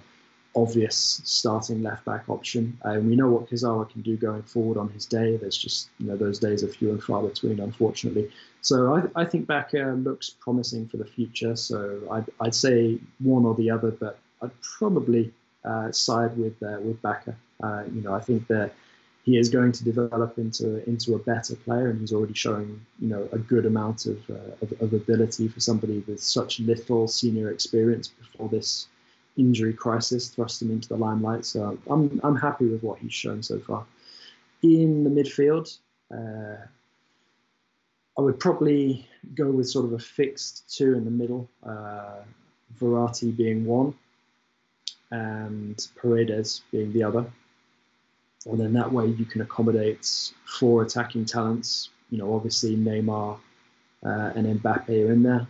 [0.57, 2.79] obvious starting left back option.
[2.85, 5.37] Uh, we know what Kurzawa can do going forward on his day.
[5.37, 8.31] There's just you know those days are few and far between, unfortunately.
[8.61, 11.57] So I, I think Bakker looks promising for the future.
[11.57, 15.33] So I'd, I'd say one or the other, but I'd probably
[15.93, 17.35] side with uh, with Bakker.
[17.63, 18.73] Uh, you know, I think that
[19.25, 23.09] he is going to develop into into a better player, and he's already showing you
[23.09, 27.51] know a good amount of, uh, of, of ability for somebody with such little senior
[27.51, 28.89] experience before this
[29.37, 31.45] injury crisis thrust him into the limelight.
[31.47, 33.87] So I'm I'm happy with what he's shown so far.
[34.63, 35.79] In the midfield,
[36.13, 36.57] uh,
[38.19, 42.21] I would probably go with sort of a fixed two in the middle, uh,
[42.79, 43.95] Verratti being one,
[45.15, 47.25] and Paredes being the other.
[48.47, 51.91] And then that way you can accommodate four attacking talents.
[52.11, 53.39] You know, obviously Neymar
[54.05, 55.47] uh, and Mbappe are in there.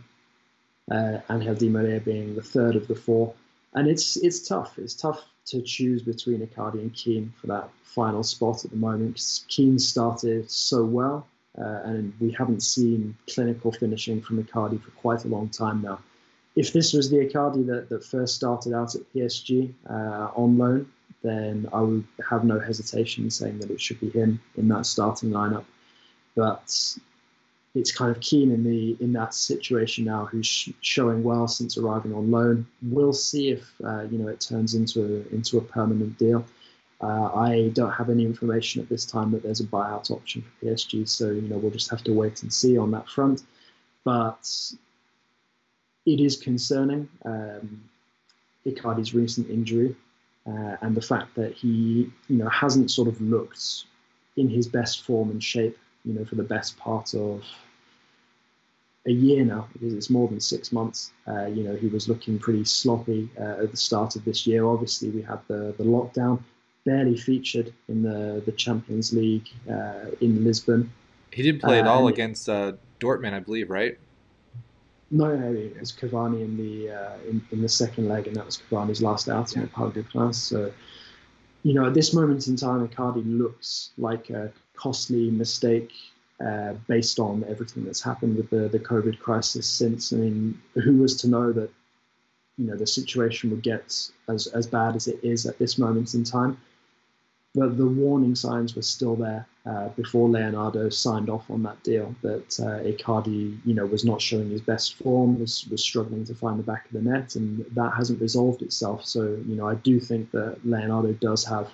[0.91, 3.35] Uh, Angel Di Maria being the third of the four.
[3.73, 4.79] And it's it's tough.
[4.79, 9.43] It's tough to choose between Icardi and Kean for that final spot at the moment.
[9.49, 11.27] Kean started so well,
[11.59, 16.01] uh, and we haven't seen clinical finishing from Icardi for quite a long time now
[16.57, 20.91] if this was the Icardi that, that first started out at PSG uh, on loan,
[21.23, 24.87] then I would have no hesitation in saying that it should be him in that
[24.87, 25.65] starting lineup.
[26.37, 26.97] But
[27.75, 31.77] it's kind of Kean in the in that situation now, who's sh- showing well since
[31.77, 32.67] arriving on loan.
[32.83, 36.45] We'll see if uh, you know it turns into a, into a permanent deal.
[37.01, 40.67] Uh, I don't have any information at this time that there's a buyout option for
[40.67, 43.43] PSG, so you know we'll just have to wait and see on that front.
[44.05, 44.47] But
[46.07, 47.09] it is concerning.
[47.25, 47.83] Um,
[48.67, 49.95] Icardi's recent injury
[50.47, 53.85] uh, and the fact that he, you know, hasn't sort of looked
[54.37, 57.43] in his best form and shape, you know, for the best part of
[59.07, 61.13] a year now, because it's more than six months.
[61.29, 64.67] Uh, you know, he was looking pretty sloppy uh, at the start of this year.
[64.67, 66.43] Obviously, we had the, the lockdown,
[66.85, 70.91] barely featured in the, the Champions League uh, in Lisbon.
[71.33, 73.99] He didn't play at all against uh, Dortmund, I believe, right?
[75.15, 78.45] No, no, it was Cavani in the uh, in, in the second leg, and that
[78.45, 79.67] was Cavani's last outing yeah.
[79.67, 80.43] at Parc des Princes.
[80.43, 80.73] So,
[81.63, 85.93] you know, at this moment in time, Icardi looks like a costly mistake
[86.45, 90.13] uh, based on everything that's happened with the the COVID crisis since.
[90.13, 91.71] I mean, who was to know that
[92.59, 96.15] you know the situation would get as as bad as it is at this moment
[96.15, 96.59] in time?
[97.55, 102.15] But the warning signs were still there uh, before Leonardo signed off on that deal.
[102.23, 106.35] That uh, Icardi, you know, was not showing his best form, was was struggling to
[106.35, 109.07] find the back of the net, and that hasn't resolved itself.
[109.07, 111.71] So, you know, I do think that Leonardo does have,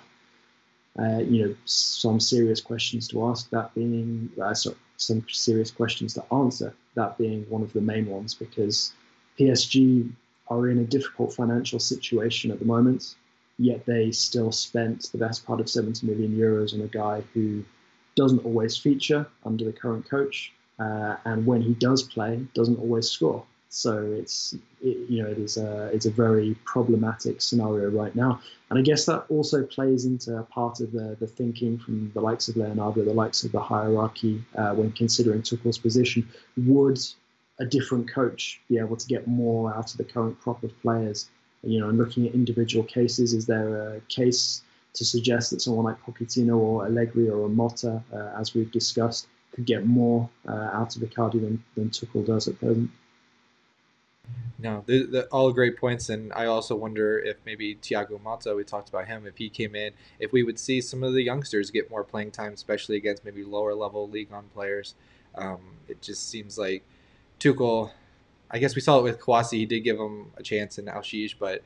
[0.99, 3.49] uh, you know, some serious questions to ask.
[3.49, 6.75] That being, uh, sorry, some serious questions to answer.
[6.93, 8.93] That being one of the main ones, because
[9.39, 10.11] PSG
[10.47, 13.15] are in a difficult financial situation at the moment,
[13.57, 17.63] yet they still spent the best part of 70 million euros on a guy who
[18.15, 23.09] doesn't always feature under the current coach, uh, and when he does play, doesn't always
[23.09, 23.43] score.
[23.69, 28.41] So it's it, you know it is a it's a very problematic scenario right now,
[28.69, 32.49] and I guess that also plays into part of the the thinking from the likes
[32.49, 36.27] of Leonardo, the likes of the hierarchy uh, when considering Tuchel's position.
[36.57, 36.99] Would
[37.61, 41.29] a different coach be able to get more out of the current crop of players?
[41.63, 45.85] You know, and looking at individual cases, is there a case to suggest that someone
[45.85, 50.95] like Pochettino or Allegri or Motta, uh, as we've discussed, could get more uh, out
[50.95, 52.89] of Icardi than, than Tuchel does at present?
[54.59, 54.85] No,
[55.31, 59.25] all great points, and I also wonder if maybe Thiago Motta, we talked about him,
[59.25, 62.31] if he came in, if we would see some of the youngsters get more playing
[62.31, 64.93] time, especially against maybe lower level league on players.
[65.33, 66.83] Um, it just seems like
[67.39, 67.91] Tuchel.
[68.51, 69.53] I guess we saw it with Kouassi.
[69.53, 71.63] He did give him a chance in Al-Shih, but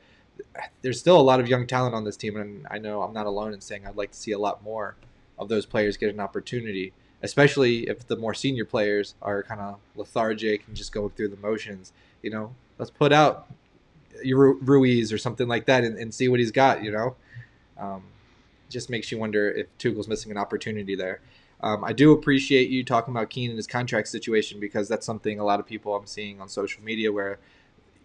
[0.82, 3.26] there's still a lot of young talent on this team, and I know I'm not
[3.26, 4.94] alone in saying I'd like to see a lot more
[5.38, 9.78] of those players get an opportunity, especially if the more senior players are kind of
[9.96, 11.92] lethargic and just going through the motions
[12.26, 13.46] you know, let's put out
[14.24, 16.82] Ruiz or something like that and, and see what he's got.
[16.82, 17.16] You know,
[17.78, 18.02] um,
[18.68, 21.20] just makes you wonder if Tuchel's missing an opportunity there.
[21.60, 25.40] Um, I do appreciate you talking about Kean and his contract situation because that's something
[25.40, 27.38] a lot of people I'm seeing on social media where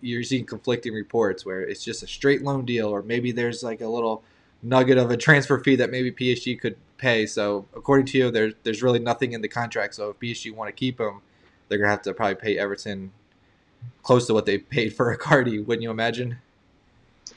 [0.01, 3.81] you're seeing conflicting reports where it's just a straight loan deal or maybe there's like
[3.81, 4.23] a little
[4.63, 7.25] nugget of a transfer fee that maybe PSG could pay.
[7.25, 9.95] So according to you, there's there's really nothing in the contract.
[9.95, 11.21] So if PSG want to keep him,
[11.67, 13.11] they're gonna have to probably pay Everton
[14.03, 16.37] close to what they paid for Icardi, wouldn't you imagine?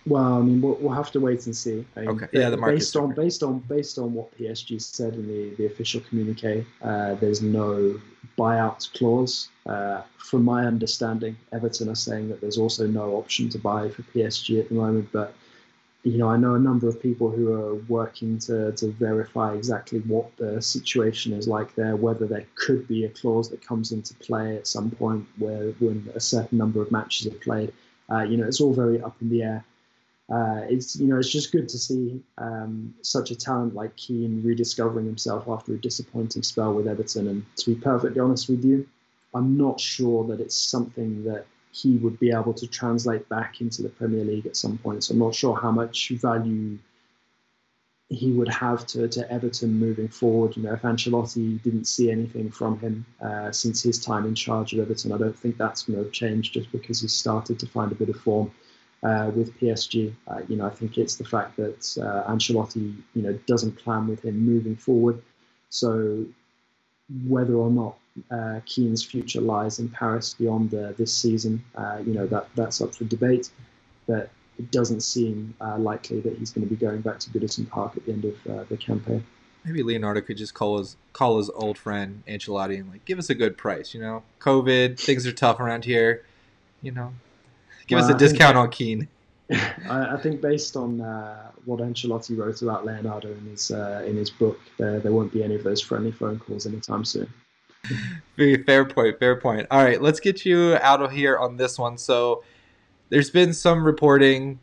[0.06, 1.84] Well, I mean, we'll, we'll have to wait and see.
[1.96, 2.26] I mean, okay.
[2.32, 2.76] Yeah, the market.
[2.76, 7.14] Based on based on based on what PSG said in the, the official communique, uh,
[7.14, 7.98] there's no
[8.38, 9.48] buyout clause.
[9.64, 14.02] Uh, from my understanding, Everton are saying that there's also no option to buy for
[14.02, 15.34] PSG at the moment, but
[16.04, 20.00] you know, I know a number of people who are working to, to verify exactly
[20.00, 24.12] what the situation is like there, whether there could be a clause that comes into
[24.16, 27.72] play at some point where when a certain number of matches are played.
[28.10, 29.64] Uh, you know, it's all very up in the air.
[30.32, 34.42] Uh, it's you know, it's just good to see um, such a talent like Kean
[34.42, 37.28] rediscovering himself after a disappointing spell with Everton.
[37.28, 38.88] And to be perfectly honest with you,
[39.34, 43.82] I'm not sure that it's something that he would be able to translate back into
[43.82, 45.04] the Premier League at some point.
[45.04, 46.78] So I'm not sure how much value
[48.08, 50.56] he would have to, to Everton moving forward.
[50.56, 54.72] You know, if Ancelotti didn't see anything from him uh, since his time in charge
[54.72, 57.90] of Everton, I don't think that's going to change just because he's started to find
[57.90, 58.52] a bit of form
[59.04, 60.12] uh, with PSG.
[60.26, 64.08] Uh, you know, I think it's the fact that uh, Ancelotti, you know, doesn't plan
[64.08, 65.22] with him moving forward.
[65.68, 66.24] So
[67.26, 67.96] whether or not
[68.30, 71.62] uh, Kean's future lies in Paris beyond uh, this season.
[71.74, 73.50] Uh, you know that that's up for debate,
[74.06, 77.68] but it doesn't seem uh, likely that he's going to be going back to Goodison
[77.68, 79.24] Park at the end of the campaign.
[79.64, 83.30] Maybe Leonardo could just call his call his old friend Ancelotti and like give us
[83.30, 83.94] a good price.
[83.94, 86.24] You know, COVID things are tough around here.
[86.82, 87.14] You know,
[87.86, 89.08] give well, us a I discount on Kean.
[89.50, 94.16] I, I, think based on uh, what Ancelotti wrote about Leonardo in his uh, in
[94.16, 97.32] his book, there there won't be any of those friendly phone calls anytime soon.
[98.36, 99.18] fair point.
[99.18, 99.66] Fair point.
[99.70, 101.98] All right, let's get you out of here on this one.
[101.98, 102.42] So,
[103.10, 104.60] there's been some reporting,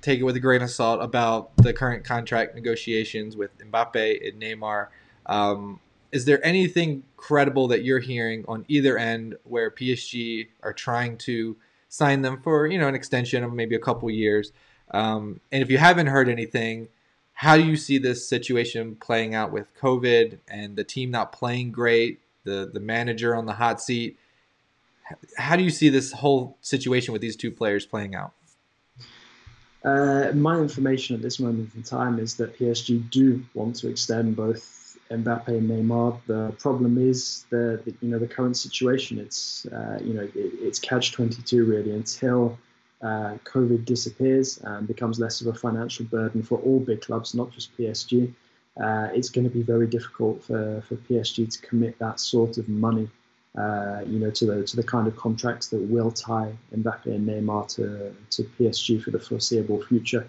[0.00, 4.40] take it with a grain of salt, about the current contract negotiations with Mbappe and
[4.40, 4.88] Neymar.
[5.26, 5.80] Um,
[6.12, 11.56] is there anything credible that you're hearing on either end where PSG are trying to
[11.88, 14.52] sign them for you know an extension of maybe a couple years?
[14.90, 16.88] Um, and if you haven't heard anything,
[17.32, 21.72] how do you see this situation playing out with COVID and the team not playing
[21.72, 22.20] great?
[22.48, 24.18] the the manager on the hot seat.
[25.36, 28.32] How do you see this whole situation with these two players playing out?
[29.84, 34.36] Uh, my information at this moment in time is that PSG do want to extend
[34.36, 34.77] both
[35.10, 36.20] Mbappe and Neymar.
[36.26, 39.18] The problem is the, the you know the current situation.
[39.18, 42.58] It's uh, you know it, it's catch twenty two really until
[43.02, 47.50] uh, COVID disappears and becomes less of a financial burden for all big clubs, not
[47.52, 48.32] just PSG
[48.80, 52.68] uh, it's going to be very difficult for, for PSG to commit that sort of
[52.68, 53.08] money,
[53.56, 57.28] uh, you know, to the to the kind of contracts that will tie Mbappe and
[57.28, 60.28] Neymar to, to PSG for the foreseeable future.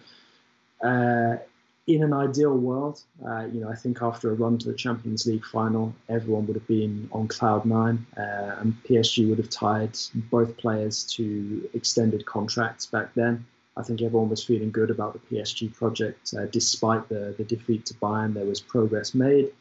[1.90, 5.26] In an ideal world, uh, you know, I think after a run to the Champions
[5.26, 9.98] League final, everyone would have been on cloud nine, uh, and PSG would have tied
[10.30, 13.44] both players to extended contracts back then.
[13.76, 17.88] I think everyone was feeling good about the PSG project, uh, despite the, the defeat
[17.88, 18.36] to Bayern.
[18.36, 19.52] There was progress made.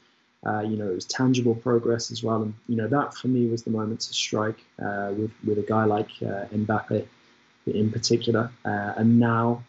[0.46, 3.46] Uh, you know, it was tangible progress as well, and you know that for me
[3.46, 7.06] was the moment to strike uh, with with a guy like uh, Mbappe,
[7.66, 8.50] in particular.
[8.66, 9.64] And now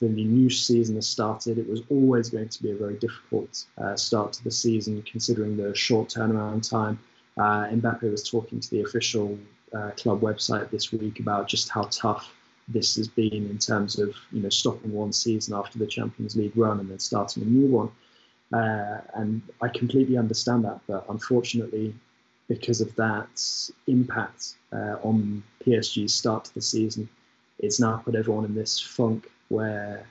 [0.00, 1.58] the new season has started.
[1.58, 5.56] It was always going to be a very difficult uh, start to the season, considering
[5.56, 6.98] the short turnaround time.
[7.36, 9.38] Uh, Mbappe was talking to the official
[9.74, 12.32] uh, club website this week about just how tough
[12.68, 16.56] this has been in terms of you know stopping one season after the Champions League
[16.56, 17.90] run and then starting a new one.
[18.52, 21.94] Uh, and I completely understand that, but unfortunately,
[22.48, 23.28] because of that
[23.86, 27.08] impact uh, on PSG's start to the season,
[27.58, 30.06] it's now put everyone in this funk where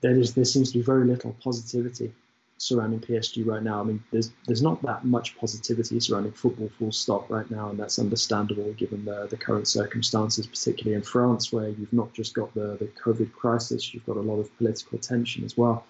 [0.00, 2.12] there is there seems to be very little positivity
[2.58, 3.80] surrounding PSG right now.
[3.80, 7.78] I mean, there's there's not that much positivity surrounding football, full stop, right now, and
[7.78, 12.52] that's understandable given the the current circumstances, particularly in France, where you've not just got
[12.54, 15.84] the the COVID crisis, you've got a lot of political tension as well.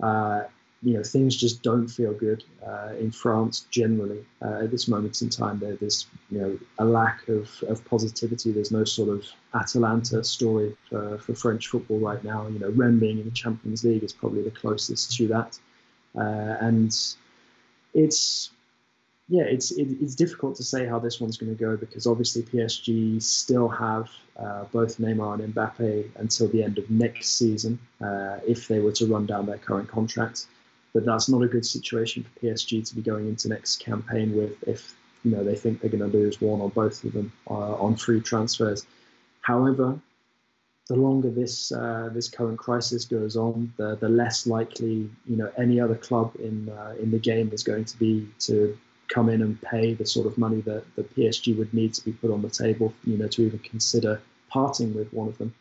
[0.00, 0.42] Uh,
[0.82, 5.22] you know, things just don't feel good uh, in France generally uh, at this moment
[5.22, 5.60] in time.
[5.60, 8.50] There, there's you know a lack of, of positivity.
[8.50, 9.24] There's no sort of
[9.54, 12.48] Atalanta story for, for French football right now.
[12.48, 15.58] You know, Rennes being in the Champions League is probably the closest to that,
[16.16, 16.92] uh, and
[17.94, 18.50] it's
[19.28, 22.42] yeah, it's it, it's difficult to say how this one's going to go because obviously
[22.42, 28.38] PSG still have uh, both Neymar and Mbappe until the end of next season uh,
[28.44, 30.48] if they were to run down their current contracts
[30.94, 34.62] but that's not a good situation for PSG to be going into next campaign with
[34.66, 37.74] if you know they think they're going to lose one or both of them uh,
[37.74, 38.86] on free transfers.
[39.40, 39.98] However,
[40.88, 45.50] the longer this uh, this current crisis goes on, the the less likely you know
[45.56, 48.76] any other club in uh, in the game is going to be to
[49.08, 52.12] come in and pay the sort of money that the PSG would need to be
[52.12, 55.54] put on the table, you know, to even consider parting with one of them.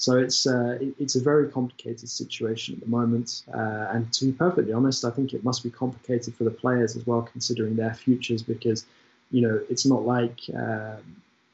[0.00, 4.32] So it's uh, it's a very complicated situation at the moment, uh, and to be
[4.32, 7.92] perfectly honest, I think it must be complicated for the players as well, considering their
[7.92, 8.42] futures.
[8.42, 8.86] Because
[9.30, 10.96] you know it's not like uh,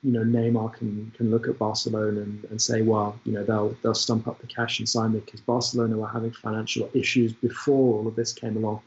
[0.05, 3.77] you know Neymar can can look at Barcelona and, and say, well, you know they'll
[3.83, 7.99] they'll stump up the cash and sign me because Barcelona were having financial issues before
[7.99, 8.81] all of this came along.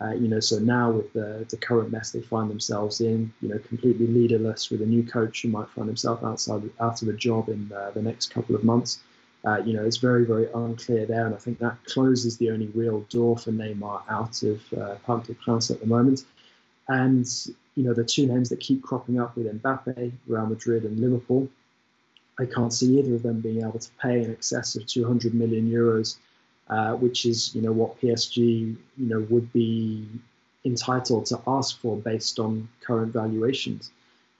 [0.00, 3.48] Uh, you know, so now with the, the current mess they find themselves in, you
[3.48, 7.12] know, completely leaderless with a new coach who might find himself outside out of a
[7.12, 9.00] job in uh, the next couple of months.
[9.44, 12.66] Uh, you know, it's very, very unclear there, and I think that closes the only
[12.68, 16.24] real door for Neymar out of uh, Parc des Princes at the moment.
[16.88, 17.26] And
[17.74, 21.48] you know, the two names that keep cropping up with Mbappe, Real Madrid, and Liverpool,
[22.38, 25.70] I can't see either of them being able to pay in excess of 200 million
[25.70, 26.16] euros
[26.70, 30.06] uh, which is you know what PSG you know would be
[30.64, 33.90] entitled to ask for based on current valuations.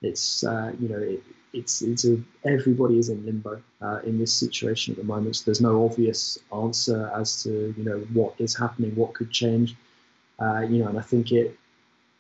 [0.03, 1.23] It's uh, you know it,
[1.53, 5.37] it's it's a, everybody is in limbo uh, in this situation at the moment.
[5.37, 9.75] So there's no obvious answer as to you know what is happening, what could change.
[10.39, 11.59] Uh, you know, and I think it,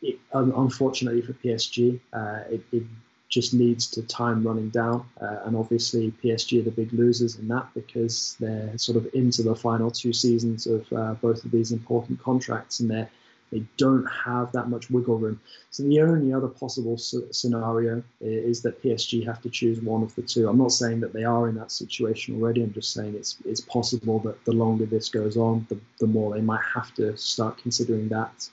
[0.02, 2.82] it unfortunately for PSG, uh, it, it
[3.29, 5.05] just leads to time running down.
[5.20, 9.43] Uh, and obviously, PSG are the big losers in that because they're sort of into
[9.43, 13.07] the final two seasons of uh, both of these important contracts and they
[13.51, 15.41] they don't have that much wiggle room.
[15.70, 20.22] So the only other possible scenario is that PSG have to choose one of the
[20.22, 20.49] two.
[20.49, 22.62] I'm not saying that they are in that situation already.
[22.62, 26.35] I'm just saying it's it's possible that the longer this goes on, the, the more
[26.35, 28.49] they might have to start considering that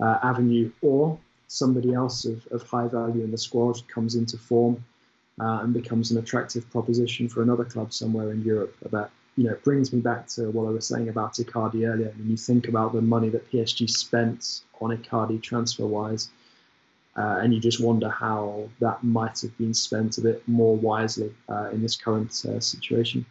[0.00, 0.70] uh, avenue.
[0.82, 4.84] Or somebody else of, of high value in the squad comes into form
[5.40, 8.76] uh, and becomes an attractive proposition for another club somewhere in Europe.
[8.90, 12.12] That you know it brings me back to what I was saying about Icardi earlier.
[12.16, 16.30] When you think about the money that PSG spent on Icardi transfer wise,
[17.16, 21.32] uh, and you just wonder how that might have been spent a bit more wisely
[21.48, 23.24] uh, in this current uh, situation.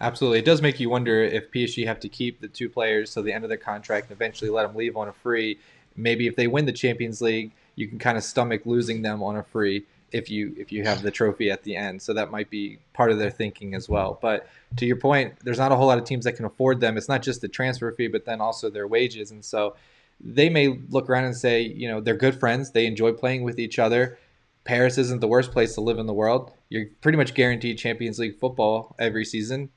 [0.00, 0.38] Absolutely.
[0.38, 3.32] It does make you wonder if PSG have to keep the two players till the
[3.32, 5.58] end of their contract and eventually let them leave on a free
[5.96, 9.36] maybe if they win the Champions League, you can kind of stomach losing them on
[9.36, 12.02] a free if you if you have the trophy at the end.
[12.02, 14.18] So that might be part of their thinking as well.
[14.20, 16.96] But to your point, there's not a whole lot of teams that can afford them.
[16.96, 19.30] It's not just the transfer fee, but then also their wages.
[19.30, 19.76] And so
[20.20, 22.72] they may look around and say, you know, they're good friends.
[22.72, 24.18] They enjoy playing with each other.
[24.64, 26.52] Paris isn't the worst place to live in the world.
[26.68, 29.70] You're pretty much guaranteed Champions League football every season.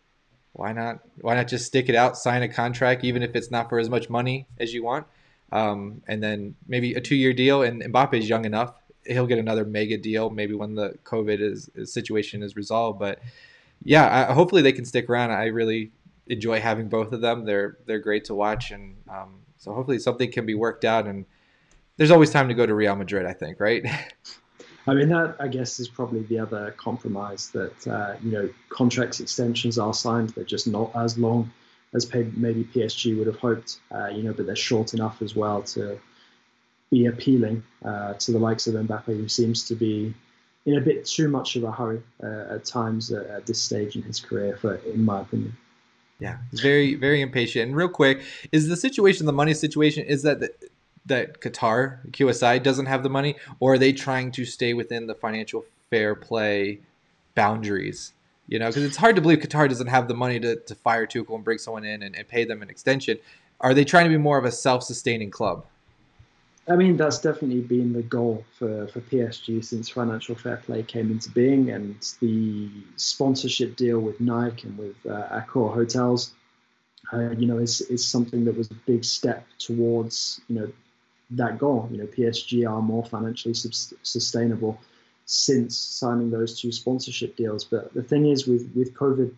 [0.51, 0.99] Why not?
[1.21, 3.89] Why not just stick it out, sign a contract, even if it's not for as
[3.89, 5.07] much money as you want?
[5.53, 7.61] Um, and then maybe a two-year deal.
[7.61, 8.73] And Mbappe is young enough;
[9.05, 12.99] he'll get another mega deal maybe when the COVID is, situation is resolved.
[12.99, 13.19] But
[13.83, 15.31] yeah, I, hopefully they can stick around.
[15.31, 15.91] I really
[16.27, 17.45] enjoy having both of them.
[17.45, 21.05] They're they're great to watch, and um, so hopefully something can be worked out.
[21.05, 21.25] And
[21.97, 23.27] there's always time to go to Real Madrid.
[23.27, 23.85] I think, right?
[24.87, 29.19] I mean, that I guess is probably the other compromise that uh, you know contracts
[29.19, 31.51] extensions are signed, they're just not as long
[31.93, 35.61] as maybe PSG would have hoped, uh, you know, but they're short enough as well
[35.63, 35.99] to
[36.91, 40.13] be appealing uh, to the likes of Mbappe, who seems to be
[40.65, 43.95] in a bit too much of a hurry uh, at times uh, at this stage
[43.95, 45.55] in his career, for in my opinion.
[46.19, 47.67] Yeah, he's very very impatient.
[47.67, 48.21] And real quick,
[48.51, 50.53] is the situation the money situation is that the,
[51.05, 55.15] that Qatar QSI doesn't have the money, or are they trying to stay within the
[55.15, 56.79] financial fair play
[57.35, 58.13] boundaries?
[58.47, 61.07] You know, because it's hard to believe Qatar doesn't have the money to, to fire
[61.07, 63.17] Tuchel and bring someone in and, and pay them an extension.
[63.61, 65.65] Are they trying to be more of a self-sustaining club?
[66.67, 71.11] I mean, that's definitely been the goal for, for PSG since financial fair play came
[71.11, 76.31] into being, and the sponsorship deal with Nike and with uh, Accor Hotels,
[77.11, 80.71] uh, you know, is, is something that was a big step towards, you know,
[81.31, 81.89] that goal.
[81.91, 84.79] You know, PSG are more financially sub- sustainable
[85.25, 87.63] since signing those two sponsorship deals.
[87.63, 89.33] But the thing is, with with COVID,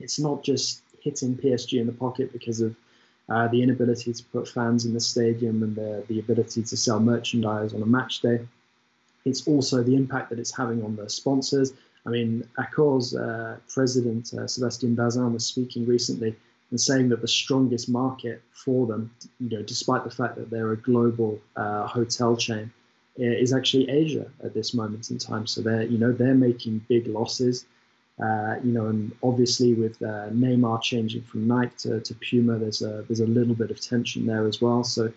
[0.00, 2.74] it's not just hitting PSG in the pocket because of
[3.28, 6.98] uh, the inability to put fans in the stadium and the, the ability to sell
[6.98, 8.40] merchandise on a match day.
[9.24, 11.74] It's also the impact that it's having on the sponsors.
[12.06, 16.34] I mean, Accor's uh, president, uh, Sebastien Bazin, was speaking recently
[16.70, 20.72] and saying that the strongest market for them, you know, despite the fact that they're
[20.72, 22.72] a global uh, hotel chain,
[23.18, 25.46] is actually Asia at this moment in time.
[25.46, 27.66] So they're, you know, they're making big losses.
[28.20, 32.82] Uh, you know, and obviously with uh, Neymar changing from Nike to, to Puma, there's
[32.82, 34.82] a there's a little bit of tension there as well.
[34.82, 35.12] So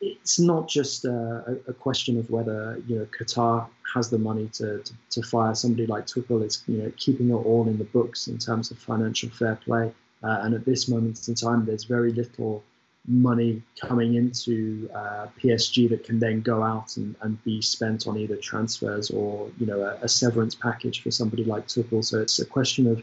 [0.00, 4.82] it's not just a, a question of whether you know Qatar has the money to,
[4.82, 6.42] to, to, fire somebody like Tuchel.
[6.42, 9.92] It's you know keeping it all in the books in terms of financial fair play.
[10.22, 12.64] Uh, and at this moment in time, there's very little
[13.08, 18.18] money coming into uh, PSG that can then go out and, and be spent on
[18.18, 22.04] either transfers or you know a, a, severance package for somebody like Tuchel.
[22.04, 23.02] So it's a question of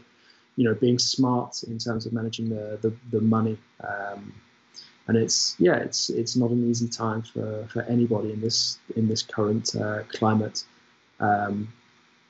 [0.56, 3.56] you know being smart in terms of managing the the, the money.
[3.86, 4.34] Um,
[5.06, 9.08] and it's yeah, it's it's not an easy time for, for anybody in this in
[9.08, 10.64] this current uh, climate.
[11.20, 11.72] Um,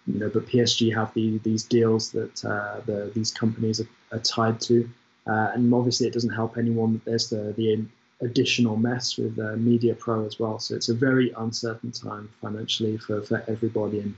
[0.06, 4.18] you know, but PSG have the, these deals that uh, the, these companies are, are
[4.18, 4.88] tied to.
[5.26, 7.84] Uh, and obviously, it doesn't help anyone that there's the, the
[8.20, 10.58] additional mess with uh, Mediapro as well.
[10.58, 14.00] So it's a very uncertain time financially for, for everybody.
[14.00, 14.14] And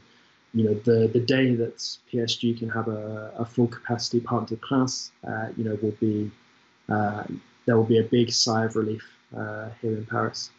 [0.54, 1.76] you know, the the day that
[2.12, 6.30] PSG can have a, a full capacity des Princes, uh, you know, will be
[6.88, 7.24] uh,
[7.66, 9.04] there will be a big sigh of relief
[9.36, 10.50] uh, here in Paris.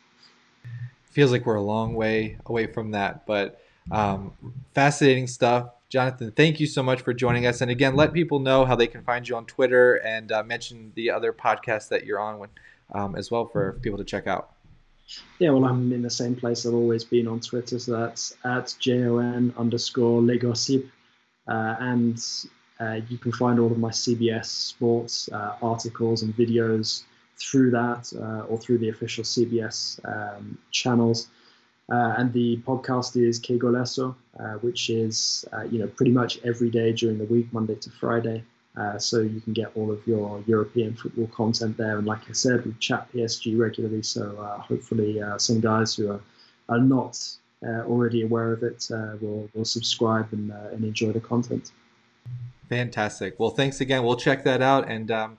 [1.06, 4.34] Feels like we're a long way away from that, but um,
[4.76, 5.70] fascinating stuff.
[5.90, 7.62] Jonathan, thank you so much for joining us.
[7.62, 10.92] And again, let people know how they can find you on Twitter and uh, mention
[10.96, 12.50] the other podcasts that you're on
[12.94, 14.52] um, as well for people to check out.
[15.40, 17.80] Yeah, well, I'm in the same place I've always been on Twitter.
[17.80, 20.90] So that's at jon underscore LeGossip.
[21.48, 22.22] Uh, and
[22.82, 27.04] uh, you can find all of my CBS sports uh, articles and videos
[27.38, 31.30] through that uh, or through the official CBS um, channels.
[31.90, 36.40] Uh, and the podcast is Que Golazo, uh, which is uh, you know pretty much
[36.44, 38.44] every day during the week, Monday to Friday.
[38.76, 41.98] Uh, so you can get all of your European football content there.
[41.98, 46.12] And like I said, we chat PSG regularly, so uh, hopefully uh, some guys who
[46.12, 46.22] are,
[46.70, 47.18] are not
[47.64, 48.86] already aware of it
[49.22, 51.72] will will subscribe and and enjoy the content.
[52.70, 53.40] Fantastic.
[53.40, 54.04] Well, thanks again.
[54.04, 55.10] We'll check that out and.
[55.10, 55.38] Um,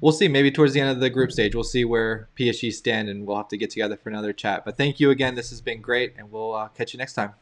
[0.00, 0.28] we'll see.
[0.28, 3.36] Maybe towards the end of the group stage, we'll see where PSG stand, and we'll
[3.36, 4.64] have to get together for another chat.
[4.64, 5.34] But thank you again.
[5.34, 7.34] This has been great, and we'll uh, catch you next time.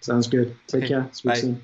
[0.00, 0.56] Sounds good.
[0.66, 0.88] Take okay.
[0.88, 1.08] care.
[1.12, 1.38] Speak Bye.
[1.38, 1.62] soon.